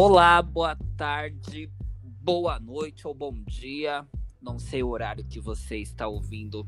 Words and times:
Olá, 0.00 0.40
boa 0.40 0.78
tarde, 0.96 1.68
boa 2.22 2.60
noite 2.60 3.04
ou 3.04 3.12
bom 3.12 3.34
dia. 3.48 4.06
Não 4.40 4.56
sei 4.56 4.80
o 4.80 4.90
horário 4.90 5.24
que 5.24 5.40
você 5.40 5.78
está 5.78 6.06
ouvindo 6.06 6.64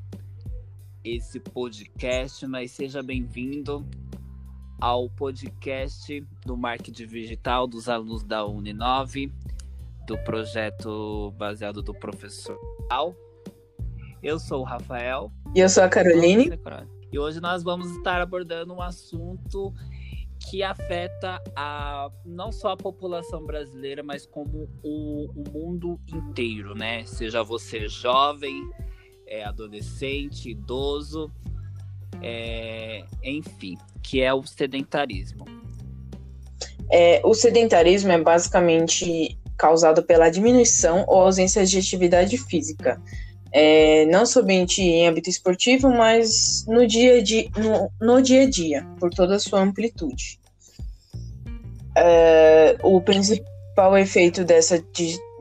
esse 1.04 1.38
podcast, 1.38 2.45
mas 2.48 2.72
seja 2.72 3.04
bem-vindo 3.04 3.87
ao 4.80 5.08
podcast 5.08 6.26
do 6.44 6.56
marketing 6.56 7.06
digital 7.06 7.69
dos 7.69 7.88
alunos 7.88 8.24
da 8.24 8.44
Uninove, 8.44 9.33
do 10.08 10.19
projeto 10.24 11.33
baseado 11.38 11.81
do 11.83 11.94
professor 11.94 12.58
Al. 12.90 13.15
Eu 14.21 14.40
sou 14.40 14.62
o 14.62 14.65
Rafael. 14.65 15.31
E 15.54 15.60
eu 15.60 15.69
sou 15.69 15.85
a 15.85 15.88
Caroline. 15.88 16.51
E 17.12 17.16
hoje 17.16 17.41
nós 17.41 17.62
vamos 17.62 17.92
estar 17.92 18.20
abordando 18.20 18.74
um 18.74 18.83
assunto 18.83 19.73
que 20.48 20.62
afeta 20.62 21.41
a, 21.55 22.11
não 22.25 22.51
só 22.51 22.71
a 22.71 22.77
população 22.77 23.45
brasileira, 23.45 24.03
mas 24.03 24.27
como 24.27 24.69
o, 24.83 25.27
o 25.35 25.51
mundo 25.53 26.01
inteiro, 26.12 26.75
né? 26.75 27.05
Seja 27.05 27.43
você 27.43 27.89
jovem, 27.89 28.69
é, 29.27 29.45
adolescente, 29.45 30.51
idoso, 30.51 31.31
é, 32.23 33.05
enfim, 33.23 33.77
que 34.03 34.21
é 34.23 34.33
o 34.33 34.43
sedentarismo. 34.43 35.45
É, 36.91 37.20
o 37.25 37.34
sedentarismo 37.34 38.11
é 38.11 38.20
basicamente 38.20 39.39
causado 39.57 40.03
pela 40.03 40.31
diminuição 40.31 41.05
ou 41.07 41.20
ausência 41.23 41.65
de 41.67 41.79
atividade 41.79 42.37
física. 42.39 43.01
É, 43.53 44.05
não 44.07 44.25
somente 44.25 44.81
em 44.81 45.09
âmbito 45.09 45.29
esportivo, 45.29 45.91
mas 45.91 46.65
no 46.67 46.87
dia, 46.87 47.19
a 47.19 47.23
dia, 47.23 47.49
no, 47.57 47.91
no 48.01 48.23
dia 48.23 48.43
a 48.43 48.51
dia, 48.51 48.87
por 48.99 49.11
toda 49.11 49.37
a 49.37 49.41
sua 49.41 49.61
amplitude. 49.61 50.39
É, 51.97 52.77
o 52.83 53.01
principal 53.01 53.98
efeito 53.98 54.45
dessa 54.45 54.83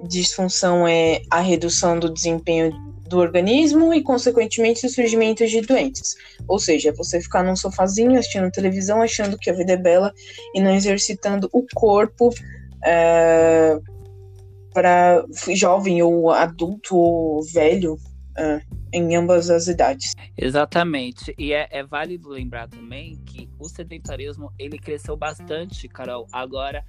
disfunção 0.03 0.87
é 0.87 1.21
a 1.29 1.39
redução 1.39 1.99
do 1.99 2.11
desempenho 2.11 2.71
do 3.09 3.17
organismo 3.17 3.93
e, 3.93 4.01
consequentemente, 4.03 4.85
o 4.85 4.89
surgimento 4.89 5.45
de 5.45 5.61
doenças. 5.61 6.15
Ou 6.47 6.59
seja, 6.59 6.93
você 6.93 7.19
ficar 7.19 7.43
num 7.43 7.55
sofazinho 7.55 8.17
assistindo 8.17 8.51
televisão, 8.51 9.01
achando 9.01 9.37
que 9.37 9.49
a 9.49 9.53
vida 9.53 9.73
é 9.73 9.77
bela 9.77 10.13
e 10.53 10.61
não 10.61 10.73
exercitando 10.73 11.49
o 11.51 11.65
corpo 11.73 12.29
é, 12.85 13.77
para 14.73 15.25
jovem 15.55 16.01
ou 16.01 16.31
adulto 16.31 16.95
ou 16.95 17.43
velho 17.43 17.97
é, 18.37 18.61
em 18.93 19.15
ambas 19.15 19.49
as 19.49 19.67
idades. 19.67 20.15
Exatamente. 20.37 21.33
E 21.37 21.53
é, 21.53 21.67
é, 21.71 21.83
válido 21.83 22.29
lembrar 22.29 22.67
também 22.67 23.17
que 23.25 23.49
o 23.59 23.67
sedentarismo 23.67 24.51
ele 24.57 24.77
cresceu 24.77 25.17
bastante, 25.17 25.87
Carol, 25.87 26.27
agora 26.31 26.83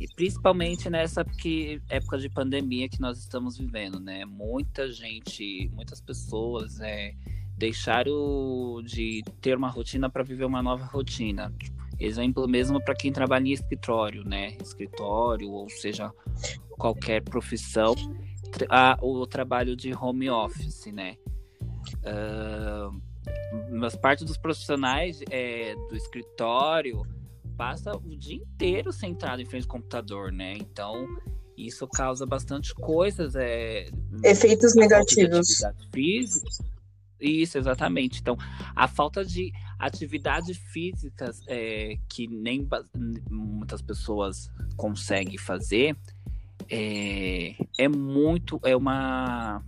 e 0.00 0.08
principalmente 0.08 0.90
nessa 0.90 1.24
que, 1.24 1.80
época 1.88 2.18
de 2.18 2.28
pandemia 2.28 2.88
que 2.88 3.00
nós 3.00 3.18
estamos 3.18 3.56
vivendo, 3.56 4.00
né? 4.00 4.24
Muita 4.24 4.90
gente, 4.90 5.70
muitas 5.72 6.00
pessoas 6.00 6.80
é, 6.80 7.14
deixaram 7.56 8.82
de 8.84 9.22
ter 9.40 9.56
uma 9.56 9.68
rotina 9.68 10.10
para 10.10 10.22
viver 10.22 10.44
uma 10.44 10.62
nova 10.62 10.84
rotina. 10.84 11.52
Exemplo 11.98 12.48
mesmo 12.48 12.82
para 12.82 12.94
quem 12.94 13.12
trabalha 13.12 13.46
em 13.46 13.52
escritório, 13.52 14.24
né? 14.24 14.56
Escritório, 14.60 15.50
ou 15.50 15.68
seja, 15.68 16.12
qualquer 16.70 17.22
profissão, 17.22 17.94
o 19.00 19.26
trabalho 19.26 19.76
de 19.76 19.94
home 19.94 20.28
office, 20.30 20.86
né? 20.86 21.16
Uh, 22.00 23.00
mas 23.70 23.94
parte 23.96 24.24
dos 24.24 24.36
profissionais 24.36 25.20
é, 25.30 25.74
do 25.88 25.96
escritório 25.96 27.06
passa 27.56 27.96
o 27.96 28.16
dia 28.16 28.36
inteiro 28.36 28.92
sentado 28.92 29.40
em 29.40 29.46
frente 29.46 29.64
ao 29.64 29.70
computador, 29.70 30.32
né? 30.32 30.54
Então, 30.54 31.06
isso 31.56 31.86
causa 31.86 32.26
bastante 32.26 32.74
coisas. 32.74 33.34
É, 33.36 33.86
Efeitos 34.24 34.74
negativos. 34.74 35.62
Física. 35.92 36.73
Isso, 37.24 37.58
exatamente. 37.58 38.20
Então, 38.20 38.36
a 38.76 38.86
falta 38.86 39.24
de 39.24 39.52
atividades 39.78 40.56
físicas 40.56 41.40
é, 41.48 41.96
que 42.08 42.26
nem 42.26 42.66
muitas 43.30 43.80
pessoas 43.80 44.50
conseguem 44.76 45.38
fazer 45.38 45.96
é, 46.70 47.54
é 47.78 47.88
muito. 47.88 48.60
É 48.64 48.76
uma 48.76 49.62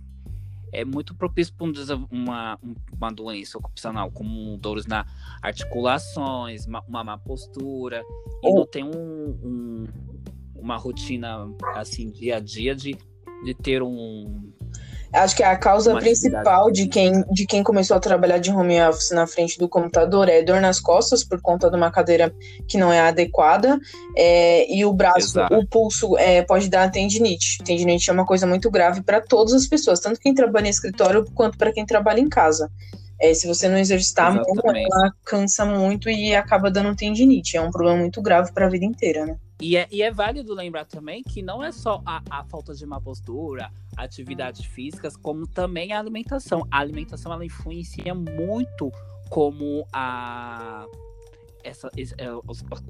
é 0.73 0.83
muito 0.83 1.15
propício 1.15 1.53
para 1.53 1.65
uma, 2.11 2.59
uma 2.91 3.11
doença 3.11 3.57
ocupacional, 3.57 4.11
como 4.11 4.57
dores 4.57 4.85
na 4.85 5.05
articulações, 5.41 6.65
uma, 6.65 6.83
uma 6.87 7.03
má 7.03 7.17
postura, 7.17 8.03
e 8.43 8.53
não 8.53 8.65
tem 8.65 8.83
um, 8.83 9.29
um, 9.43 9.87
uma 10.55 10.75
rotina 10.75 11.49
assim 11.73 12.11
dia 12.11 12.35
a 12.37 12.39
dia 12.39 12.75
de, 12.75 12.97
de 13.45 13.53
ter 13.53 13.81
um 13.81 14.51
Acho 15.13 15.35
que 15.35 15.43
a 15.43 15.55
causa 15.55 15.95
principal 15.95 16.69
de 16.71 16.87
quem, 16.87 17.23
de 17.31 17.45
quem 17.45 17.63
começou 17.63 17.95
a 17.95 17.99
trabalhar 17.99 18.37
de 18.39 18.51
home 18.51 18.81
office 18.81 19.11
na 19.11 19.25
frente 19.25 19.57
do 19.57 19.67
computador 19.67 20.27
é 20.27 20.41
dor 20.41 20.59
nas 20.59 20.79
costas 20.79 21.23
por 21.23 21.41
conta 21.41 21.69
de 21.69 21.77
uma 21.77 21.89
cadeira 21.89 22.33
que 22.67 22.77
não 22.77 22.91
é 22.91 22.99
adequada 22.99 23.79
é, 24.15 24.71
e 24.71 24.83
o 24.85 24.91
braço, 24.91 25.39
Exato. 25.39 25.55
o 25.55 25.65
pulso 25.65 26.17
é, 26.17 26.41
pode 26.41 26.69
dar 26.69 26.91
tendinite. 26.91 27.59
Tendinite 27.63 28.09
é 28.09 28.13
uma 28.13 28.25
coisa 28.25 28.45
muito 28.45 28.69
grave 28.69 29.01
para 29.01 29.21
todas 29.21 29.53
as 29.53 29.65
pessoas, 29.65 29.99
tanto 29.99 30.19
quem 30.19 30.33
trabalha 30.33 30.67
em 30.67 30.71
escritório 30.71 31.25
quanto 31.33 31.57
para 31.57 31.71
quem 31.71 31.85
trabalha 31.85 32.19
em 32.19 32.29
casa. 32.29 32.69
É, 33.19 33.33
se 33.33 33.47
você 33.47 33.67
não 33.67 33.77
exercitar 33.77 34.33
muito, 34.33 34.61
ela 34.65 35.11
cansa 35.25 35.65
muito 35.65 36.09
e 36.09 36.35
acaba 36.35 36.69
dando 36.69 36.95
tendinite. 36.95 37.57
É 37.57 37.61
um 37.61 37.71
problema 37.71 37.99
muito 37.99 38.21
grave 38.21 38.51
para 38.51 38.67
a 38.67 38.69
vida 38.69 38.85
inteira, 38.85 39.25
né? 39.25 39.37
E 39.59 39.75
é, 39.75 39.87
e 39.89 40.03
é 40.03 40.11
válido 40.11 40.53
lembrar 40.53 40.85
também 40.85 41.23
que 41.23 41.41
não 41.41 41.63
é 41.63 41.71
só 41.71 42.01
a, 42.05 42.21
a 42.29 42.43
falta 42.43 42.75
de 42.75 42.85
uma 42.85 43.01
postura, 43.01 43.71
atividades 43.95 44.65
físicas, 44.65 45.17
como 45.17 45.47
também 45.47 45.93
a 45.93 45.99
alimentação. 45.99 46.67
A 46.69 46.79
alimentação 46.79 47.33
ela 47.33 47.43
influencia 47.43 48.13
muito 48.13 48.91
como 49.29 49.87
a 49.91 50.85
essa, 51.63 51.89
é, 51.95 52.27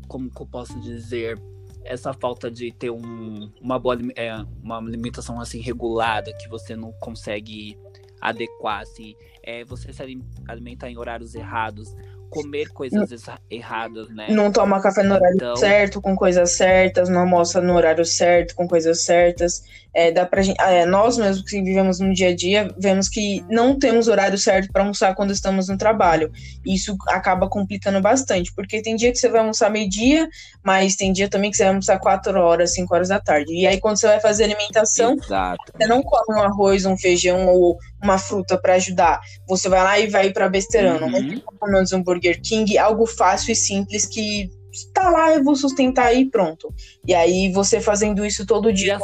como 0.07 0.29
eu 0.37 0.45
posso 0.45 0.79
dizer 0.81 1.41
essa 1.83 2.13
falta 2.13 2.51
de 2.51 2.71
ter 2.71 2.89
um, 2.89 3.49
uma 3.61 3.79
boa 3.79 3.97
é, 4.15 4.35
uma 4.61 4.77
alimentação 4.77 5.39
assim 5.39 5.61
regulada 5.61 6.33
que 6.33 6.49
você 6.49 6.75
não 6.75 6.91
consegue 6.99 7.77
adequar 8.21 8.81
assim 8.81 9.15
é, 9.43 9.63
você 9.63 9.93
se 9.93 10.03
alimentar 10.47 10.89
em 10.89 10.97
horários 10.97 11.35
errados 11.35 11.95
comer 12.29 12.67
coisas 12.69 13.09
erradas, 13.49 14.09
né? 14.09 14.27
Não 14.29 14.51
toma 14.51 14.81
café 14.81 15.03
no 15.03 15.15
horário 15.15 15.35
então... 15.35 15.55
certo, 15.55 16.01
com 16.01 16.15
coisas 16.15 16.51
certas, 16.51 17.09
não 17.09 17.21
almoça 17.21 17.61
no 17.61 17.73
horário 17.73 18.05
certo, 18.05 18.55
com 18.55 18.67
coisas 18.67 19.03
certas. 19.03 19.63
É, 19.93 20.11
dá 20.11 20.25
pra 20.25 20.41
gente, 20.41 20.61
é, 20.61 20.85
nós 20.85 21.17
mesmos 21.17 21.49
que 21.49 21.61
vivemos 21.61 21.99
no 21.99 22.13
dia 22.13 22.29
a 22.29 22.35
dia, 22.35 22.71
vemos 22.77 23.09
que 23.09 23.43
não 23.49 23.79
temos 23.79 24.07
horário 24.07 24.37
certo 24.37 24.71
para 24.71 24.83
almoçar 24.83 25.15
quando 25.15 25.31
estamos 25.31 25.69
no 25.69 25.77
trabalho. 25.77 26.31
Isso 26.65 26.95
acaba 27.07 27.49
complicando 27.49 27.99
bastante, 27.99 28.53
porque 28.53 28.81
tem 28.81 28.95
dia 28.95 29.11
que 29.11 29.17
você 29.17 29.29
vai 29.29 29.39
almoçar 29.39 29.71
meio-dia, 29.71 30.27
mas 30.63 30.95
tem 30.95 31.11
dia 31.11 31.29
também 31.29 31.49
que 31.49 31.57
você 31.57 31.63
vai 31.63 31.69
almoçar 31.69 31.97
4 31.97 32.37
horas, 32.39 32.73
5 32.73 32.93
horas 32.93 33.07
da 33.07 33.19
tarde. 33.19 33.53
E 33.53 33.65
aí, 33.65 33.79
quando 33.79 33.97
você 33.97 34.07
vai 34.07 34.19
fazer 34.19 34.43
alimentação, 34.43 35.15
Exato. 35.15 35.73
você 35.75 35.87
não 35.87 36.03
come 36.03 36.37
um 36.37 36.43
arroz, 36.43 36.85
um 36.85 36.97
feijão 36.97 37.47
ou 37.47 37.77
uma 38.01 38.17
fruta 38.17 38.57
para 38.57 38.75
ajudar. 38.75 39.19
Você 39.47 39.69
vai 39.69 39.83
lá 39.83 39.99
e 39.99 40.07
vai 40.07 40.31
para 40.31 40.49
besteirão. 40.49 41.07
Uhum. 41.07 41.41
Não 41.61 41.99
um 41.99 42.03
Burger 42.03 42.41
King, 42.41 42.77
algo 42.77 43.05
fácil 43.05 43.51
e 43.51 43.55
simples 43.55 44.05
que 44.05 44.49
tá 44.93 45.09
lá, 45.09 45.33
eu 45.33 45.43
vou 45.43 45.55
sustentar 45.55 46.13
e 46.13 46.25
pronto. 46.25 46.73
E 47.05 47.13
aí 47.13 47.51
você 47.51 47.79
fazendo 47.81 48.25
isso 48.25 48.45
todo 48.45 48.71
dia. 48.71 48.99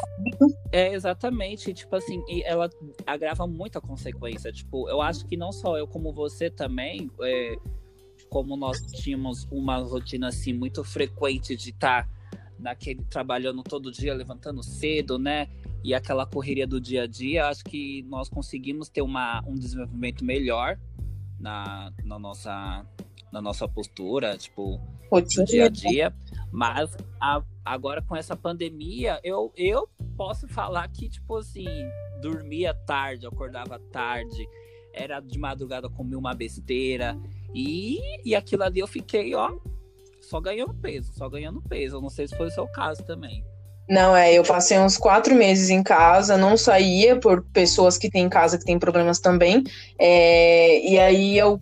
É, 0.72 0.94
exatamente. 0.94 1.74
Tipo 1.74 1.96
assim, 1.96 2.22
e 2.28 2.44
ela 2.44 2.70
agrava 3.06 3.48
muito 3.48 3.78
a 3.78 3.82
consequência. 3.82 4.52
Tipo, 4.52 4.90
eu 4.90 5.02
acho 5.02 5.26
que 5.26 5.36
não 5.36 5.52
só 5.52 5.78
eu, 5.78 5.88
como 5.88 6.14
você 6.14 6.50
também, 6.50 7.10
é, 7.22 7.56
como 8.30 8.56
nós 8.56 8.82
tínhamos 8.82 9.48
uma 9.52 9.78
rotina 9.78 10.28
assim 10.28 10.54
muito 10.54 10.84
frequente 10.84 11.56
de 11.56 11.70
estar 11.70 12.04
tá 12.04 12.10
naquele 12.64 13.04
trabalhando 13.04 13.62
todo 13.62 13.92
dia, 13.92 14.14
levantando 14.14 14.64
cedo, 14.64 15.20
né? 15.20 15.50
E 15.84 15.94
aquela 15.94 16.26
correria 16.26 16.66
do 16.66 16.80
dia 16.80 17.04
a 17.04 17.08
dia, 17.08 17.48
acho 17.48 17.64
que 17.66 18.04
nós 18.04 18.30
conseguimos 18.30 18.88
ter 18.88 19.02
uma, 19.02 19.44
um 19.46 19.54
desenvolvimento 19.54 20.24
melhor 20.24 20.80
na, 21.38 21.92
na 22.06 22.18
nossa 22.18 22.86
na 23.32 23.42
nossa 23.42 23.68
postura, 23.68 24.38
tipo, 24.38 24.80
Rotina. 25.12 25.42
no 25.42 25.48
dia 25.48 25.66
a 25.66 25.70
dia. 25.70 26.16
Mas 26.52 26.96
a, 27.20 27.44
agora 27.66 28.00
com 28.00 28.16
essa 28.16 28.36
pandemia, 28.36 29.20
eu, 29.24 29.52
eu 29.58 29.90
posso 30.16 30.48
falar 30.48 30.88
que, 30.90 31.10
tipo 31.10 31.38
assim, 31.38 31.66
dormia 32.22 32.76
tarde, 32.76 33.26
acordava 33.26 33.80
tarde, 33.92 34.48
era 34.94 35.20
de 35.20 35.40
madrugada, 35.40 35.90
comia 35.90 36.18
uma 36.18 36.36
besteira. 36.36 37.18
E, 37.56 38.00
e 38.24 38.36
aquilo 38.36 38.64
ali 38.64 38.80
eu 38.80 38.88
fiquei, 38.88 39.34
ó, 39.34 39.58
só 40.30 40.40
ganhando 40.40 40.74
peso, 40.74 41.12
só 41.14 41.30
ganhando 41.30 41.62
peso. 41.62 41.98
Eu 41.98 42.02
não 42.02 42.10
sei 42.10 42.28
se 42.28 42.36
foi 42.36 42.48
o 42.48 42.52
seu 42.52 42.68
caso 42.68 43.04
também. 43.04 43.44
Não, 43.88 44.16
é, 44.16 44.34
eu 44.34 44.44
passei 44.44 44.80
uns 44.80 44.98
quatro 44.98 45.36
meses 45.36 45.70
em 45.70 45.84
casa, 45.84 46.38
não 46.38 46.56
saía 46.56 47.18
por 47.18 47.44
pessoas 47.52 47.98
que 47.98 48.10
têm 48.10 48.26
em 48.26 48.30
casa 48.30 48.58
que 48.58 48.64
têm 48.64 48.80
problemas 48.80 49.20
também. 49.20 49.64
É, 50.00 50.80
e 50.80 50.98
aí 50.98 51.38
eu 51.38 51.62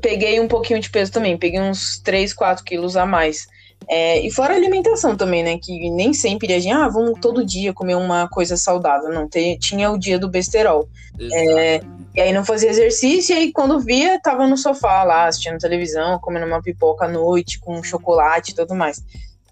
peguei 0.00 0.38
um 0.40 0.48
pouquinho 0.48 0.80
de 0.80 0.90
peso 0.90 1.10
também, 1.10 1.38
peguei 1.38 1.60
uns 1.60 1.98
3, 2.00 2.34
4 2.34 2.64
quilos 2.64 2.96
a 2.96 3.06
mais. 3.06 3.46
É, 3.88 4.20
e 4.20 4.30
fora 4.30 4.54
a 4.54 4.56
alimentação 4.56 5.16
também, 5.16 5.42
né? 5.42 5.58
Que 5.60 5.90
nem 5.90 6.12
sempre 6.12 6.52
a 6.52 6.60
gente, 6.60 6.72
ah, 6.72 6.88
vamos 6.88 7.18
todo 7.20 7.44
dia 7.44 7.72
comer 7.72 7.96
uma 7.96 8.28
coisa 8.28 8.56
saudável. 8.56 9.10
Não, 9.10 9.28
tem, 9.28 9.58
tinha 9.58 9.90
o 9.90 9.98
dia 9.98 10.18
do 10.18 10.28
besterol. 10.28 10.88
É, 11.32 11.80
e 12.14 12.20
aí 12.20 12.32
não 12.32 12.44
fazia 12.44 12.70
exercício, 12.70 13.34
e 13.34 13.38
aí 13.38 13.52
quando 13.52 13.80
via, 13.80 14.20
tava 14.20 14.46
no 14.46 14.56
sofá 14.56 15.02
lá, 15.02 15.26
assistindo 15.26 15.58
televisão, 15.58 16.18
comendo 16.18 16.46
uma 16.46 16.62
pipoca 16.62 17.06
à 17.06 17.08
noite, 17.08 17.58
com 17.58 17.82
chocolate 17.82 18.52
e 18.52 18.54
tudo 18.54 18.74
mais. 18.74 19.02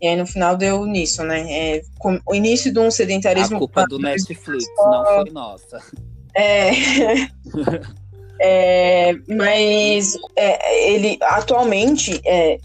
E 0.01 0.07
aí 0.07 0.17
no 0.17 0.27
final 0.27 0.57
deu 0.57 0.87
nisso, 0.87 1.23
né? 1.23 1.47
É, 1.51 1.83
o 2.27 2.35
início 2.35 2.73
de 2.73 2.79
um 2.79 2.91
sedentarismo. 2.91 3.57
A 3.57 3.59
culpa 3.59 3.87
do 3.87 3.99
Netflix, 3.99 4.65
não 4.79 5.05
foi 5.05 5.31
nossa. 5.31 5.79
É. 6.35 6.71
é 8.41 9.13
mas 9.29 10.15
é, 10.37 10.91
ele 10.93 11.19
atualmente, 11.21 12.19
é, 12.25 12.59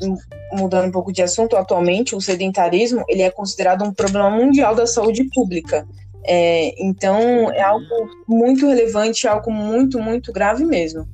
mudando 0.54 0.88
um 0.88 0.92
pouco 0.92 1.12
de 1.12 1.22
assunto, 1.22 1.58
atualmente 1.58 2.16
o 2.16 2.22
sedentarismo 2.22 3.04
ele 3.10 3.22
é 3.22 3.30
considerado 3.30 3.84
um 3.84 3.94
problema 3.94 4.30
mundial 4.30 4.74
da 4.74 4.88
saúde 4.88 5.26
pública. 5.34 5.86
É, 6.28 6.74
então 6.84 7.52
é 7.52 7.62
algo 7.62 8.10
muito 8.28 8.68
relevante, 8.68 9.28
algo 9.28 9.52
muito, 9.52 10.00
muito 10.00 10.34
grave 10.34 10.66
mesmo. 10.66 11.08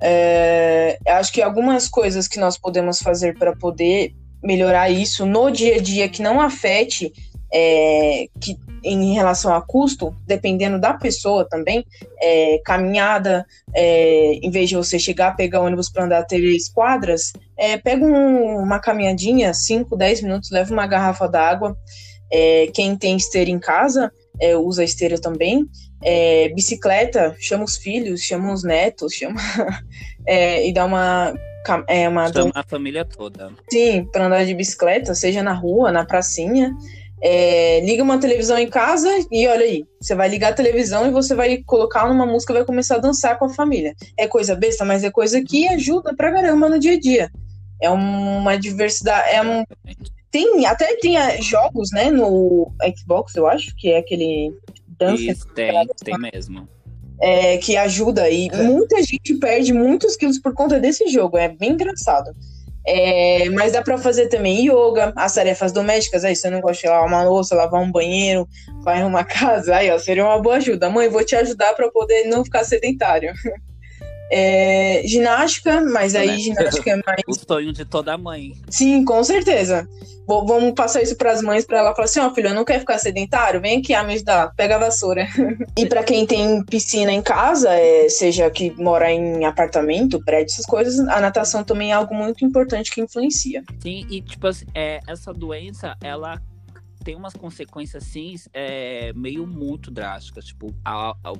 É, 0.00 0.98
acho 1.08 1.32
que 1.32 1.42
algumas 1.42 1.88
coisas 1.88 2.26
que 2.26 2.38
nós 2.38 2.58
podemos 2.58 2.98
fazer 2.98 3.38
para 3.38 3.54
poder 3.54 4.12
melhorar 4.42 4.90
isso 4.90 5.24
no 5.24 5.50
dia 5.50 5.76
a 5.76 5.80
dia 5.80 6.08
que 6.08 6.22
não 6.22 6.40
afete 6.40 7.12
é, 7.52 8.26
que 8.40 8.56
em 8.84 9.14
relação 9.14 9.54
a 9.54 9.62
custo, 9.62 10.14
dependendo 10.26 10.80
da 10.80 10.94
pessoa 10.94 11.46
também, 11.48 11.84
é, 12.20 12.58
caminhada, 12.64 13.46
é, 13.72 14.32
em 14.42 14.50
vez 14.50 14.68
de 14.68 14.74
você 14.74 14.98
chegar, 14.98 15.36
pegar 15.36 15.60
ônibus 15.60 15.88
para 15.88 16.04
andar 16.04 16.24
três 16.24 16.68
quadras, 16.68 17.32
é, 17.56 17.76
pega 17.76 18.04
um, 18.04 18.56
uma 18.56 18.80
caminhadinha, 18.80 19.54
5, 19.54 19.96
10 19.96 20.22
minutos, 20.22 20.50
leva 20.50 20.72
uma 20.72 20.86
garrafa 20.86 21.28
d'água. 21.28 21.76
É, 22.32 22.68
quem 22.72 22.96
tem 22.96 23.16
esteira 23.16 23.50
em 23.50 23.58
casa, 23.58 24.10
é, 24.40 24.56
usa 24.56 24.84
esteira 24.84 25.20
também. 25.20 25.66
É, 26.02 26.48
bicicleta, 26.50 27.36
chama 27.38 27.64
os 27.64 27.76
filhos, 27.76 28.20
chama 28.22 28.52
os 28.52 28.64
netos, 28.64 29.14
chama 29.14 29.40
e 30.26 30.72
dá 30.72 30.84
uma 30.84 31.34
é 31.86 32.08
uma 32.08 32.32
chama 32.32 32.50
a 32.54 32.64
família 32.64 33.04
toda. 33.04 33.52
Sim, 33.70 34.04
para 34.06 34.26
andar 34.26 34.44
de 34.44 34.54
bicicleta, 34.54 35.14
seja 35.14 35.42
na 35.42 35.52
rua, 35.52 35.92
na 35.92 36.04
pracinha. 36.04 36.74
É, 37.24 37.78
liga 37.84 38.02
uma 38.02 38.18
televisão 38.18 38.58
em 38.58 38.68
casa 38.68 39.08
e 39.30 39.46
olha 39.46 39.64
aí, 39.64 39.84
você 40.00 40.12
vai 40.12 40.28
ligar 40.28 40.50
a 40.50 40.56
televisão 40.56 41.06
e 41.06 41.12
você 41.12 41.36
vai 41.36 41.62
colocar 41.64 42.10
uma 42.10 42.26
música 42.26 42.52
e 42.52 42.56
vai 42.56 42.64
começar 42.64 42.96
a 42.96 42.98
dançar 42.98 43.38
com 43.38 43.44
a 43.44 43.54
família. 43.54 43.94
É 44.18 44.26
coisa 44.26 44.56
besta, 44.56 44.84
mas 44.84 45.04
é 45.04 45.10
coisa 45.10 45.40
que 45.40 45.68
ajuda 45.68 46.16
pra 46.16 46.32
caramba 46.32 46.68
no 46.68 46.80
dia 46.80 46.94
a 46.94 46.98
dia. 46.98 47.30
É 47.80 47.88
uma 47.88 48.56
diversidade, 48.56 49.30
é 49.30 49.40
um 49.40 49.64
tem 50.32 50.66
até 50.66 50.96
tem 50.96 51.16
é, 51.16 51.40
jogos, 51.40 51.90
né, 51.92 52.10
no 52.10 52.72
Xbox, 52.98 53.36
eu 53.36 53.46
acho, 53.46 53.76
que 53.76 53.90
é 53.90 53.98
aquele 53.98 54.52
dança. 54.98 55.22
Isso, 55.22 55.46
tem, 55.48 55.86
tem 56.02 56.18
mesmo. 56.18 56.66
É, 57.20 57.58
que 57.58 57.76
ajuda 57.76 58.28
e 58.28 58.48
é. 58.48 58.62
muita 58.64 59.00
gente 59.02 59.34
perde 59.34 59.72
muitos 59.72 60.16
quilos 60.16 60.40
por 60.40 60.54
conta 60.54 60.80
desse 60.80 61.06
jogo. 61.08 61.36
É 61.36 61.48
bem 61.48 61.72
engraçado. 61.72 62.34
É, 62.84 63.48
mas 63.50 63.72
dá 63.72 63.80
para 63.80 63.96
fazer 63.96 64.26
também 64.26 64.66
yoga, 64.66 65.12
as 65.14 65.34
tarefas 65.34 65.70
domésticas. 65.70 66.24
Aí, 66.24 66.34
você 66.34 66.50
não 66.50 66.60
gosta 66.60 66.82
de 66.82 66.88
lavar 66.88 67.06
uma 67.06 67.22
louça, 67.22 67.54
lavar 67.54 67.80
um 67.80 67.92
banheiro, 67.92 68.48
vai 68.82 69.04
uma 69.04 69.22
casa, 69.24 69.76
aí, 69.76 69.90
ó, 69.90 69.98
seria 69.98 70.24
uma 70.24 70.40
boa 70.40 70.56
ajuda. 70.56 70.90
Mãe, 70.90 71.08
vou 71.08 71.24
te 71.24 71.36
ajudar 71.36 71.74
para 71.74 71.90
poder 71.90 72.24
não 72.24 72.44
ficar 72.44 72.64
sedentário. 72.64 73.32
É, 74.34 75.02
ginástica, 75.04 75.82
mas 75.82 76.14
aí 76.14 76.28
né? 76.28 76.38
ginástica 76.38 76.90
é 76.90 76.96
mais. 77.06 77.20
o 77.28 77.34
sonho 77.34 77.70
de 77.70 77.84
toda 77.84 78.16
mãe. 78.16 78.52
Sim, 78.70 79.04
com 79.04 79.22
certeza. 79.22 79.86
Vou, 80.26 80.46
vamos 80.46 80.72
passar 80.72 81.02
isso 81.02 81.16
para 81.16 81.32
as 81.32 81.42
mães, 81.42 81.66
para 81.66 81.78
ela 81.78 81.94
falar 81.94 82.06
assim: 82.06 82.20
ó, 82.20 82.28
oh, 82.28 82.34
filho, 82.34 82.54
não 82.54 82.64
quer 82.64 82.80
ficar 82.80 82.98
sedentário? 82.98 83.60
Vem 83.60 83.80
aqui, 83.80 83.92
a 83.92 84.02
me 84.02 84.14
ajudar, 84.14 84.54
pega 84.56 84.76
a 84.76 84.78
vassoura. 84.78 85.28
e 85.76 85.84
para 85.84 86.02
quem 86.02 86.24
tem 86.24 86.64
piscina 86.64 87.12
em 87.12 87.20
casa, 87.20 87.74
é, 87.74 88.08
seja 88.08 88.48
que 88.50 88.70
mora 88.80 89.12
em 89.12 89.44
apartamento, 89.44 90.24
prédio, 90.24 90.52
essas 90.52 90.64
coisas, 90.64 90.98
a 91.00 91.20
natação 91.20 91.62
também 91.62 91.90
é 91.90 91.94
algo 91.94 92.14
muito 92.14 92.42
importante 92.42 92.90
que 92.90 93.02
influencia. 93.02 93.62
Sim, 93.80 94.06
e 94.08 94.22
tipo 94.22 94.46
assim, 94.46 94.64
é, 94.74 95.00
essa 95.06 95.30
doença, 95.34 95.94
ela 96.02 96.40
tem 97.04 97.16
umas 97.16 97.34
consequências 97.34 98.02
assim, 98.02 98.36
é, 98.54 99.12
meio 99.14 99.46
muito 99.46 99.90
drásticas. 99.90 100.46
Tipo, 100.46 100.74
a, 100.82 101.14
a 101.22 101.32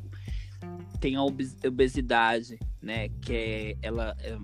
tem 1.01 1.17
a 1.17 1.23
obesidade, 1.23 2.59
né? 2.83 3.09
Que 3.21 3.33
é, 3.35 3.77
ela 3.83 4.17
é, 4.21 4.37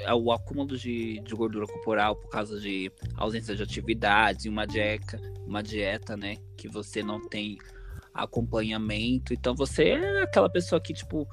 é 0.00 0.14
o 0.14 0.30
acúmulo 0.30 0.76
de, 0.76 1.20
de, 1.20 1.34
gordura 1.34 1.66
corporal 1.66 2.16
por 2.16 2.28
causa 2.28 2.60
de 2.60 2.92
ausência 3.16 3.56
de 3.56 3.62
atividades, 3.62 4.46
uma 4.46 4.66
dieta, 4.66 5.20
uma 5.46 5.62
dieta, 5.62 6.16
né? 6.16 6.36
Que 6.56 6.68
você 6.68 7.02
não 7.02 7.20
tem 7.20 7.58
acompanhamento. 8.12 9.32
Então 9.32 9.54
você 9.54 9.90
é 9.90 10.22
aquela 10.22 10.50
pessoa 10.50 10.80
que, 10.80 10.92
tipo, 10.92 11.26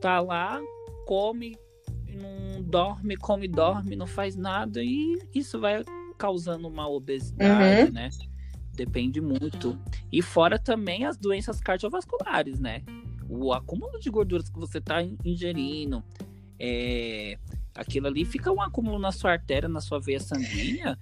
tá 0.00 0.20
lá, 0.20 0.60
come, 1.06 1.56
não 2.08 2.62
dorme, 2.62 3.16
come, 3.16 3.48
dorme, 3.48 3.96
não 3.96 4.06
faz 4.06 4.36
nada, 4.36 4.82
e 4.82 5.18
isso 5.34 5.60
vai 5.60 5.82
causando 6.16 6.68
uma 6.68 6.88
obesidade, 6.88 7.88
uhum. 7.88 7.92
né? 7.92 8.08
Depende 8.72 9.20
muito. 9.20 9.78
E 10.12 10.20
fora 10.20 10.58
também 10.58 11.04
as 11.04 11.16
doenças 11.16 11.60
cardiovasculares, 11.60 12.58
né? 12.58 12.82
O 13.28 13.52
acúmulo 13.52 13.98
de 13.98 14.10
gorduras 14.10 14.48
que 14.48 14.58
você 14.58 14.78
está 14.78 15.02
ingerindo, 15.24 16.02
é, 16.58 17.38
aquilo 17.74 18.06
ali 18.06 18.24
fica 18.24 18.52
um 18.52 18.60
acúmulo 18.60 18.98
na 18.98 19.12
sua 19.12 19.32
artéria, 19.32 19.68
na 19.68 19.80
sua 19.80 20.00
veia 20.00 20.20
sanguínea, 20.20 20.98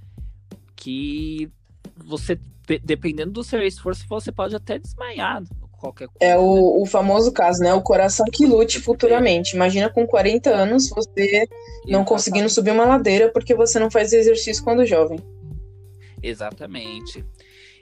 que 0.76 1.50
você, 1.96 2.38
dependendo 2.82 3.32
do 3.32 3.44
seu 3.44 3.62
esforço, 3.62 4.04
você 4.08 4.32
pode 4.32 4.56
até 4.56 4.78
desmaiar. 4.78 5.42
Qualquer 5.78 6.06
coisa, 6.08 6.32
é 6.32 6.38
o, 6.38 6.54
né? 6.54 6.82
o 6.82 6.86
famoso 6.86 7.32
caso, 7.32 7.60
né? 7.60 7.74
O 7.74 7.82
coração 7.82 8.24
que 8.32 8.46
lute 8.46 8.78
futuramente. 8.78 9.56
Imagina 9.56 9.90
com 9.90 10.06
40 10.06 10.48
anos 10.48 10.88
você 10.88 11.48
não 11.86 12.04
conseguindo 12.04 12.48
subir 12.48 12.70
uma 12.70 12.84
ladeira 12.84 13.30
porque 13.32 13.54
você 13.54 13.80
não 13.80 13.90
faz 13.90 14.12
exercício 14.12 14.62
quando 14.62 14.86
jovem. 14.86 15.18
Exatamente. 16.22 17.24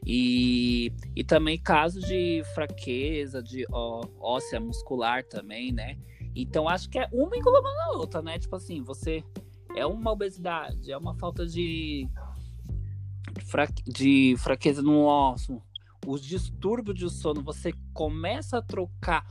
E, 0.07 0.93
e 1.15 1.23
também 1.23 1.59
casos 1.59 2.05
de 2.05 2.43
fraqueza, 2.55 3.43
de 3.43 3.67
ó, 3.71 4.03
óssea 4.19 4.59
muscular 4.59 5.25
também, 5.25 5.73
né? 5.73 5.99
Então 6.35 6.69
acho 6.69 6.89
que 6.89 6.99
é 6.99 7.09
uma 7.13 7.37
englobando 7.37 7.81
a 7.87 7.99
outra, 7.99 8.23
né? 8.23 8.39
Tipo 8.39 8.57
assim, 8.57 8.83
você 8.83 9.23
é 9.77 9.85
uma 9.85 10.13
obesidade, 10.13 10.91
é 10.91 10.97
uma 10.97 11.15
falta 11.15 11.47
de, 11.47 12.09
fraque, 13.47 13.83
de 13.85 14.35
fraqueza 14.39 14.83
no 14.83 15.07
osso, 15.07 15.61
os 16.07 16.23
distúrbios 16.25 16.99
de 16.99 17.11
sono, 17.11 17.43
você 17.43 17.73
começa 17.93 18.59
a 18.59 18.63
trocar 18.63 19.25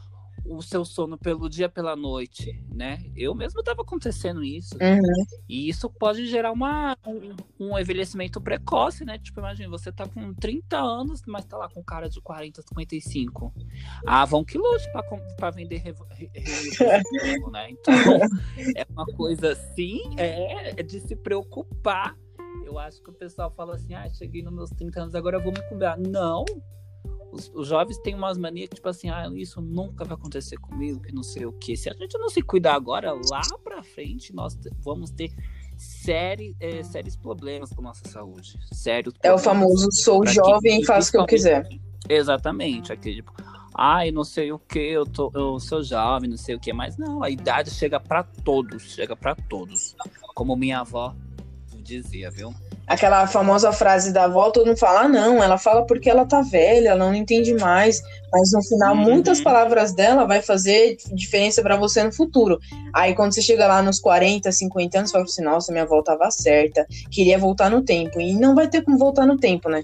o 0.46 0.62
seu 0.62 0.84
sono 0.84 1.18
pelo 1.18 1.50
dia 1.50 1.70
pela 1.70 1.96
noite, 1.96 2.64
né? 2.72 3.04
Eu 3.16 3.36
mesmo 3.36 3.60
estava 3.60 3.82
acontecendo 3.82 4.44
isso. 4.44 4.76
Uhum. 4.76 5.26
E 5.48 5.70
isso 5.70 5.90
pode 5.90 6.26
gerar 6.28 6.52
uma, 6.52 6.98
um, 7.06 7.36
um, 7.60 7.80
envelhecimento 7.80 8.42
precoce, 8.42 9.06
né? 9.06 9.18
Tipo, 9.18 9.40
imagina, 9.40 9.70
você 9.70 9.92
tá 9.92 10.08
com 10.08 10.34
30 10.34 10.78
anos, 10.78 11.22
mas 11.28 11.46
tá 11.46 11.58
lá 11.58 11.70
com 11.70 11.84
cara 11.84 12.10
de 12.10 12.22
40, 12.22 12.62
55. 12.62 13.54
Ah, 14.06 14.26
vão 14.26 14.44
que 14.44 14.58
lute 14.58 14.88
para 15.38 15.52
vender 15.52 15.78
re, 15.78 15.94
re, 16.12 16.32
re, 16.34 17.50
né? 17.52 17.70
Então, 17.72 17.94
é 18.76 18.86
uma 18.90 19.06
coisa 19.06 19.52
assim, 19.52 20.02
é, 20.18 20.80
é 20.80 20.84
de 20.84 21.00
se 21.00 21.16
preocupar. 21.16 22.16
Eu 22.66 22.78
acho 22.78 23.02
que 23.02 23.10
o 23.10 23.14
pessoal 23.14 23.52
fala 23.52 23.76
assim, 23.76 23.94
ah, 23.94 24.10
cheguei 24.10 24.42
nos 24.42 24.54
meus 24.54 24.70
30 24.72 25.02
anos, 25.02 25.16
agora 25.16 25.38
eu 25.38 25.44
vou 25.44 25.52
me 25.52 25.62
cuidar. 25.68 25.98
Não, 25.98 26.46
os, 27.32 27.52
os, 27.54 27.68
jovens 27.68 27.98
têm 28.00 28.16
umas 28.16 28.38
manias 28.38 28.70
que, 28.70 28.76
tipo 28.76 28.90
assim, 28.90 29.10
ah, 29.10 29.30
isso 29.36 29.62
nunca 29.62 30.04
vai 30.04 30.16
acontecer 30.16 30.58
comigo, 30.58 31.02
que 31.02 31.14
não 31.14 31.24
sei 31.24 31.46
o 31.46 31.52
que. 31.52 31.76
Se 31.76 31.90
a 31.90 31.94
gente 31.94 32.18
não 32.18 32.30
se 32.30 32.42
cuidar 32.42 32.74
agora, 32.74 33.14
lá 33.14 33.42
pra 33.64 33.84
frente, 33.84 34.34
nós 34.34 34.58
vamos 34.80 35.12
ter 35.12 35.32
série, 35.78 36.56
é, 36.60 36.84
sérios 36.84 37.16
problemas 37.16 37.72
com 37.72 37.82
nossa 37.82 38.08
saúde. 38.08 38.58
Sérios 38.72 39.14
É 39.24 39.32
o 39.32 39.38
famoso 39.38 39.90
sou 39.92 40.26
jovem 40.26 40.82
e 40.82 40.86
faço 40.86 41.10
o 41.10 41.12
que 41.12 41.18
eu 41.18 41.26
quiser. 41.26 41.68
Exatamente. 42.08 42.92
Aquele 42.92 43.18
tipo, 43.18 43.34
ai, 43.76 44.12
não 44.12 44.24
sei 44.24 44.52
o 44.52 44.60
que, 44.60 44.80
eu, 44.80 45.06
tô, 45.06 45.32
eu 45.34 45.60
sou 45.60 45.84
jovem, 45.84 46.30
não 46.30 46.38
sei 46.38 46.56
o 46.56 46.60
que, 46.60 46.74
mas 46.74 46.98
não, 46.98 47.24
a 47.24 47.30
idade 47.30 47.72
chega 47.72 48.00
para 48.00 48.24
todos, 48.24 48.94
chega 48.94 49.16
para 49.16 49.36
todos. 49.36 49.96
Como 50.36 50.56
minha 50.56 50.80
avó 50.80 51.16
dizia, 51.82 52.30
viu? 52.30 52.54
Aquela 52.90 53.28
famosa 53.28 53.72
frase 53.72 54.12
da 54.12 54.24
avó, 54.24 54.50
todo 54.50 54.66
mundo 54.66 54.78
fala, 54.78 55.02
ah, 55.02 55.08
não, 55.08 55.44
ela 55.44 55.60
fala 55.60 55.86
porque 55.86 56.10
ela 56.10 56.26
tá 56.26 56.42
velha, 56.42 56.90
ela 56.90 57.06
não 57.06 57.14
entende 57.14 57.54
mais, 57.54 58.02
mas 58.34 58.52
no 58.52 58.64
final 58.64 58.96
uhum. 58.96 59.02
muitas 59.04 59.40
palavras 59.40 59.94
dela 59.94 60.26
vai 60.26 60.42
fazer 60.42 60.98
diferença 61.14 61.62
para 61.62 61.78
você 61.78 62.04
no 62.04 62.12
futuro. 62.12 62.58
Aí 62.92 63.14
quando 63.14 63.34
você 63.34 63.44
chega 63.44 63.68
lá 63.68 63.84
nos 63.84 64.00
40, 64.00 64.52
50 64.52 64.98
anos, 64.98 65.12
você 65.12 65.14
fala 65.14 65.24
assim, 65.24 65.44
nossa, 65.44 65.72
minha 65.72 65.84
avó 65.84 66.02
tava 66.02 66.32
certa, 66.32 66.84
queria 67.12 67.38
voltar 67.38 67.70
no 67.70 67.84
tempo, 67.84 68.20
e 68.20 68.34
não 68.34 68.56
vai 68.56 68.68
ter 68.68 68.82
como 68.82 68.98
voltar 68.98 69.28
no 69.28 69.38
tempo, 69.38 69.70
né? 69.70 69.84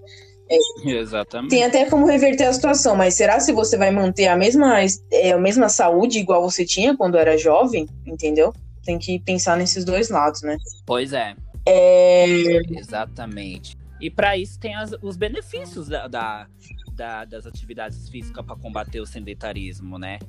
É, 0.50 0.89
Exatamente. 0.89 1.51
Tem 1.51 1.63
até 1.63 1.85
como 1.85 2.07
reverter 2.07 2.45
a 2.45 2.53
situação, 2.53 2.95
mas 2.95 3.13
será 3.13 3.39
se 3.39 3.51
você 3.51 3.77
vai 3.77 3.91
manter 3.91 4.27
a 4.27 4.35
mesma, 4.35 4.79
é, 5.12 5.31
a 5.31 5.38
mesma 5.38 5.69
saúde 5.69 6.17
igual 6.17 6.41
você 6.41 6.65
tinha 6.65 6.97
quando 6.97 7.17
era 7.17 7.38
jovem, 7.38 7.88
entendeu? 8.05 8.51
Tem 8.83 8.97
que 8.97 9.19
pensar 9.19 9.57
nesses 9.57 9.85
dois 9.85 10.09
lados, 10.09 10.41
né? 10.41 10.57
Pois 10.85 11.13
é. 11.13 11.35
É... 11.65 12.57
Exatamente. 12.77 13.77
E 14.00 14.10
para 14.10 14.38
isso 14.38 14.60
tem 14.60 14.75
as, 14.75 14.91
os 15.01 15.15
benefícios 15.15 15.88
da, 15.88 16.07
da, 16.07 16.48
da, 16.93 17.25
das 17.25 17.45
atividades 17.45 18.10
físicas 18.10 18.45
para 18.45 18.55
combater 18.55 19.00
o 19.00 19.05
sedentarismo, 19.05 19.98
né? 19.98 20.19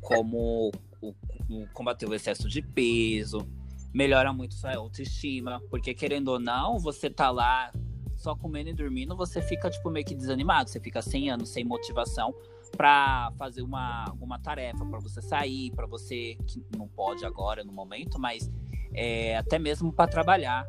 Como 0.00 0.72
o, 1.00 1.14
o, 1.48 1.66
combater 1.72 2.06
o 2.06 2.14
excesso 2.14 2.48
de 2.48 2.60
peso, 2.60 3.46
melhora 3.92 4.32
muito 4.32 4.54
sua 4.54 4.74
autoestima, 4.74 5.62
porque 5.70 5.94
querendo 5.94 6.28
ou 6.28 6.40
não, 6.40 6.78
você 6.78 7.08
tá 7.08 7.30
lá 7.30 7.72
só 8.16 8.34
comendo 8.34 8.70
e 8.70 8.74
dormindo, 8.74 9.16
você 9.16 9.40
fica 9.40 9.70
tipo 9.70 9.90
meio 9.90 10.04
que 10.04 10.14
desanimado, 10.14 10.70
você 10.70 10.80
fica 10.80 11.00
sem 11.00 11.30
anos, 11.30 11.50
sem 11.50 11.64
motivação 11.64 12.34
para 12.76 13.32
fazer 13.38 13.62
uma, 13.62 14.12
uma 14.20 14.38
tarefa, 14.38 14.84
para 14.84 14.98
você 14.98 15.22
sair, 15.22 15.70
para 15.72 15.86
você 15.86 16.36
que 16.46 16.64
não 16.76 16.88
pode 16.88 17.24
agora 17.24 17.62
no 17.62 17.72
momento, 17.72 18.18
mas 18.18 18.50
é, 18.94 19.36
até 19.36 19.58
mesmo 19.58 19.92
para 19.92 20.10
trabalhar, 20.10 20.66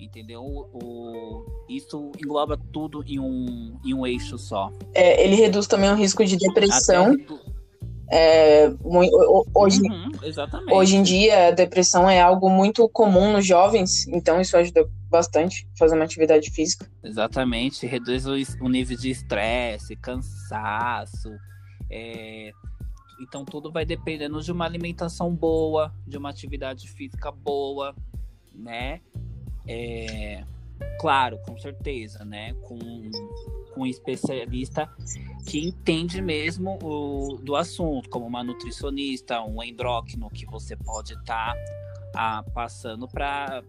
entendeu? 0.00 0.42
O, 0.42 1.44
isso 1.68 2.12
engloba 2.22 2.58
tudo 2.72 3.04
em 3.06 3.18
um, 3.18 3.78
em 3.84 3.94
um 3.94 4.06
eixo 4.06 4.38
só. 4.38 4.72
É, 4.94 5.22
ele 5.22 5.36
reduz 5.36 5.66
também 5.66 5.90
o 5.90 5.94
risco 5.94 6.24
de 6.24 6.36
depressão. 6.36 7.14
É, 8.10 8.72
hoje, 9.54 9.82
uhum, 9.82 10.10
hoje 10.72 10.96
em 10.96 11.02
dia, 11.02 11.48
a 11.48 11.50
depressão 11.50 12.08
é 12.08 12.18
algo 12.18 12.48
muito 12.48 12.88
comum 12.88 13.32
nos 13.32 13.46
jovens, 13.46 14.08
então 14.08 14.40
isso 14.40 14.56
ajuda 14.56 14.88
bastante 15.10 15.68
fazer 15.78 15.94
uma 15.94 16.04
atividade 16.04 16.50
física. 16.50 16.90
Exatamente, 17.04 17.86
reduz 17.86 18.26
o, 18.26 18.32
o 18.62 18.68
nível 18.68 18.96
de 18.96 19.10
estresse, 19.10 19.94
cansaço. 19.96 21.28
É... 21.90 22.50
Então 23.20 23.44
tudo 23.44 23.70
vai 23.70 23.84
dependendo 23.84 24.40
de 24.42 24.52
uma 24.52 24.64
alimentação 24.64 25.34
boa, 25.34 25.92
de 26.06 26.16
uma 26.16 26.30
atividade 26.30 26.88
física 26.88 27.30
boa, 27.30 27.94
né? 28.54 29.00
É... 29.66 30.44
Claro, 31.00 31.38
com 31.46 31.58
certeza, 31.58 32.24
né? 32.24 32.54
Com, 32.62 32.78
com 33.74 33.80
um 33.82 33.86
especialista 33.86 34.88
que 35.46 35.66
entende 35.66 36.20
mesmo 36.20 36.78
o, 36.82 37.38
do 37.38 37.56
assunto, 37.56 38.08
como 38.08 38.26
uma 38.26 38.44
nutricionista, 38.44 39.42
um 39.42 39.62
endócrino 39.62 40.30
que 40.30 40.46
você 40.46 40.76
pode 40.76 41.14
estar 41.14 41.54
tá, 42.12 42.38
ah, 42.38 42.44
passando 42.54 43.08
para 43.08 43.62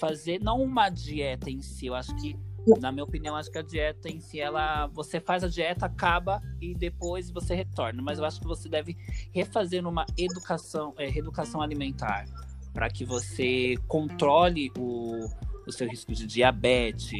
fazer 0.00 0.40
não 0.40 0.62
uma 0.62 0.88
dieta 0.88 1.50
em 1.50 1.60
si. 1.60 1.86
Eu 1.86 1.94
acho 1.94 2.14
que, 2.16 2.36
na 2.80 2.90
minha 2.90 3.04
opinião, 3.04 3.36
acho 3.36 3.50
que 3.50 3.58
a 3.58 3.62
dieta 3.62 4.08
em 4.08 4.20
si, 4.20 4.40
ela 4.40 4.86
você 4.88 5.20
faz 5.20 5.44
a 5.44 5.48
dieta, 5.48 5.86
acaba 5.86 6.42
e 6.60 6.74
depois 6.74 7.30
você 7.30 7.54
retorna. 7.54 8.02
Mas 8.02 8.18
eu 8.18 8.24
acho 8.24 8.40
que 8.40 8.46
você 8.46 8.68
deve 8.68 8.96
refazer 9.32 9.86
uma 9.86 10.04
educação, 10.16 10.94
é, 10.98 11.08
reeducação 11.08 11.60
alimentar 11.60 12.26
para 12.74 12.90
que 12.90 13.04
você 13.04 13.76
controle 13.88 14.70
o, 14.76 15.26
o 15.66 15.72
seu 15.72 15.88
risco 15.88 16.12
de 16.12 16.26
diabetes, 16.26 17.18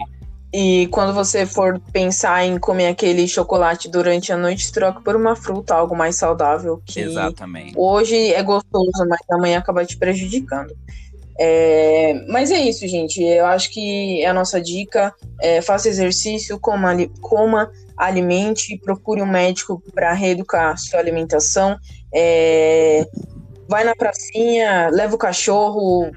e 0.52 0.86
quando 0.88 1.12
você 1.12 1.44
for 1.44 1.78
pensar 1.92 2.44
em 2.44 2.58
comer 2.58 2.88
aquele 2.88 3.26
chocolate 3.26 3.90
durante 3.90 4.32
a 4.32 4.36
noite, 4.36 4.72
troca 4.72 5.00
por 5.00 5.16
uma 5.16 5.34
fruta, 5.36 5.74
algo 5.74 5.96
mais 5.96 6.16
saudável. 6.16 6.80
Que 6.84 7.00
Exatamente. 7.00 7.74
Hoje 7.76 8.32
é 8.32 8.42
gostoso, 8.42 9.06
mas 9.08 9.20
amanhã 9.30 9.58
acaba 9.58 9.84
te 9.84 9.96
prejudicando. 9.96 10.74
É, 11.38 12.14
mas 12.28 12.50
é 12.50 12.58
isso, 12.60 12.86
gente. 12.86 13.22
Eu 13.22 13.46
acho 13.46 13.70
que 13.72 14.22
é 14.22 14.28
a 14.28 14.34
nossa 14.34 14.60
dica. 14.60 15.14
É, 15.40 15.60
faça 15.60 15.88
exercício, 15.88 16.58
coma, 16.58 16.96
coma, 17.20 17.70
alimente, 17.96 18.78
procure 18.78 19.22
um 19.22 19.26
médico 19.26 19.82
para 19.94 20.12
reeducar 20.12 20.78
sua 20.78 21.00
alimentação. 21.00 21.76
É, 22.14 23.06
vai 23.68 23.84
na 23.84 23.94
pracinha, 23.94 24.88
leva 24.90 25.14
o 25.14 25.18
cachorro, 25.18 26.10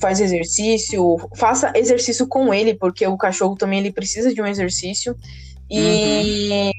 faz 0.00 0.20
exercício, 0.20 1.16
faça 1.36 1.72
exercício 1.74 2.26
com 2.26 2.52
ele, 2.52 2.74
porque 2.74 3.06
o 3.06 3.16
cachorro 3.16 3.56
também 3.56 3.80
ele 3.80 3.92
precisa 3.92 4.32
de 4.32 4.40
um 4.40 4.46
exercício. 4.46 5.16
E. 5.70 5.80
Uhum. 5.80 6.70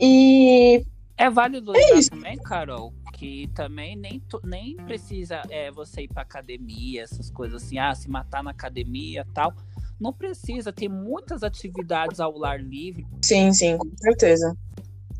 E. 0.00 0.84
É 1.16 1.28
válido 1.28 1.72
é 1.76 2.00
também, 2.08 2.36
Carol, 2.36 2.92
que 3.18 3.50
também 3.52 3.96
nem, 3.96 4.22
nem 4.44 4.76
precisa 4.76 5.42
é, 5.50 5.72
você 5.72 6.02
ir 6.02 6.08
pra 6.08 6.22
academia, 6.22 7.02
essas 7.02 7.28
coisas 7.28 7.64
assim, 7.64 7.76
ah, 7.76 7.92
se 7.92 8.08
matar 8.08 8.44
na 8.44 8.52
academia 8.52 9.26
tal. 9.34 9.52
Não 9.98 10.12
precisa, 10.12 10.72
tem 10.72 10.88
muitas 10.88 11.42
atividades 11.42 12.20
ao 12.20 12.38
lar 12.38 12.62
livre. 12.62 13.04
Sim, 13.24 13.52
sim, 13.52 13.76
com 13.76 13.90
certeza. 13.96 14.56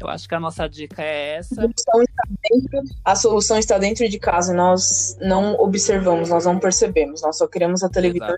Eu 0.00 0.09
acho 0.09 0.28
que 0.28 0.35
a 0.37 0.38
nossa 0.38 0.69
dica 0.69 1.02
é 1.02 1.38
essa. 1.38 1.55
A 1.55 1.64
solução 1.64 2.02
está 2.02 2.23
dentro, 2.49 2.83
a 3.05 3.17
solução 3.17 3.59
está 3.59 3.78
dentro 3.78 4.09
de 4.09 4.17
casa. 4.21 4.55
Nós 4.55 5.19
não 5.21 5.55
observamos, 5.55 6.28
nós 6.28 6.45
não 6.45 6.57
percebemos. 6.57 7.21
Nós 7.23 7.37
só 7.37 7.49
queremos 7.49 7.83
a 7.83 7.88
televisão. 7.88 8.37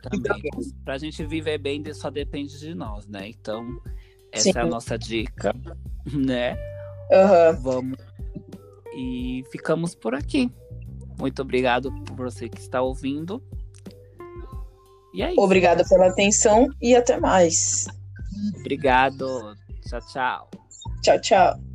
Para 0.83 0.95
a 0.95 0.99
gente 0.99 1.23
viver 1.27 1.59
bem, 1.59 1.85
só 1.93 2.09
depende 2.09 2.59
de 2.59 2.75
nós, 2.75 3.07
né? 3.07 3.29
Então, 3.29 3.79
essa 4.33 4.45
Sim. 4.45 4.53
é 4.57 4.61
a 4.63 4.67
nossa 4.67 4.99
dica, 4.99 5.55
né? 6.11 6.57
Uhum. 7.13 7.61
Vamos. 7.61 8.10
E 8.95 9.45
ficamos 9.51 9.95
por 9.95 10.15
aqui. 10.15 10.51
Muito 11.19 11.43
obrigado 11.43 11.93
por 12.05 12.17
você 12.17 12.49
que 12.49 12.61
está 12.61 12.81
ouvindo. 12.81 13.43
E 15.13 15.23
é 15.23 15.33
isso. 15.33 15.41
Obrigada 15.41 15.85
pela 15.89 16.09
atenção 16.09 16.69
e 16.81 16.95
até 16.95 17.19
mais. 17.19 17.87
Obrigado. 18.59 19.57
Tchau, 19.87 20.01
tchau. 20.01 20.51
Tchau, 21.03 21.21
tchau. 21.21 21.70